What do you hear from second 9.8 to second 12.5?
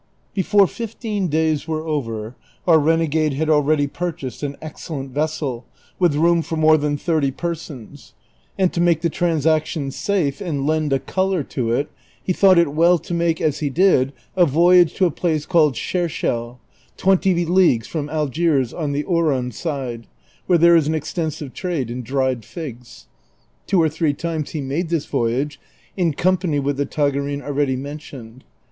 safe and lend a color to it, he